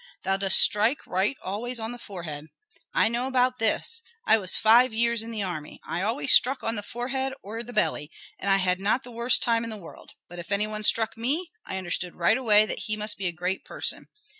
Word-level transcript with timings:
Thou 0.23 0.35
dost 0.37 0.57
strike 0.57 1.05
right 1.05 1.37
always 1.43 1.79
on 1.79 1.91
the 1.91 1.99
forehead! 1.99 2.47
I 2.91 3.07
know 3.07 3.27
about 3.27 3.59
this; 3.59 4.01
I 4.25 4.35
was 4.39 4.55
five 4.55 4.91
years 4.95 5.21
in 5.21 5.29
the 5.29 5.43
army. 5.43 5.79
I 5.83 6.01
always 6.01 6.33
struck 6.33 6.63
on 6.63 6.73
the 6.73 6.81
forehead 6.81 7.33
or 7.43 7.61
the 7.61 7.71
belly, 7.71 8.09
and 8.39 8.49
I 8.49 8.57
had 8.57 8.79
not 8.79 9.03
the 9.03 9.11
worst 9.11 9.43
time 9.43 9.63
in 9.63 9.69
the 9.69 9.77
world. 9.77 10.13
But 10.27 10.39
if 10.39 10.51
any 10.51 10.65
one 10.65 10.83
struck 10.83 11.15
me, 11.19 11.51
I 11.67 11.77
understood 11.77 12.15
right 12.15 12.35
away 12.39 12.65
that 12.65 12.79
he 12.87 12.97
must 12.97 13.15
be 13.19 13.27
a 13.27 13.31
great 13.31 13.63
person. 13.63 14.07